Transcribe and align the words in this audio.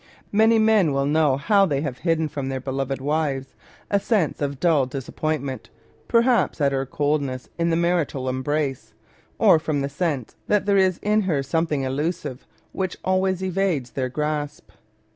Many 0.31 0.57
men 0.57 0.93
will 0.93 1.05
know 1.05 1.37
how 1.37 1.67
they 1.67 1.81
have 1.81 1.99
hidden 1.99 2.27
from 2.27 2.49
their 2.49 2.59
beloved 2.59 2.99
wives 2.99 3.49
^2 3.49 3.49
Married 3.51 3.65
Love 3.91 4.01
a 4.01 4.03
sense 4.03 4.41
of 4.41 4.59
dull 4.59 4.85
disappointment, 4.87 5.69
perhaps 6.07 6.59
at 6.59 6.71
her 6.71 6.87
coldness 6.87 7.49
in 7.59 7.69
the 7.69 7.75
marital 7.75 8.27
embrace, 8.27 8.93
or 9.37 9.59
from 9.59 9.81
the 9.81 9.89
sense 9.89 10.35
that 10.47 10.65
there 10.65 10.75
is 10.75 10.97
in 11.03 11.21
her 11.21 11.43
something 11.43 11.83
elusive 11.83 12.47
which 12.71 12.97
always 13.05 13.43
evades 13.43 13.91
their 13.91 14.09
grasp. 14.09 14.71